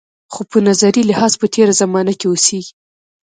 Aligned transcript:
خو 0.33 0.41
په 0.51 0.57
نظري 0.67 1.01
لحاظ 1.09 1.31
په 1.41 1.47
تېره 1.53 1.73
زمانه 1.81 2.13
کې 2.19 2.25
اوسېږي. 2.31 2.73